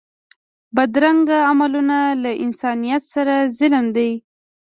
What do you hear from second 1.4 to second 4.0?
عملونه له انسانیت سره ظلم